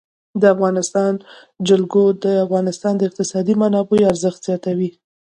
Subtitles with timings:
[0.41, 1.13] د افغانستان
[1.67, 4.89] جلکو د افغانستان د اقتصادي منابعو ارزښت زیاتوي.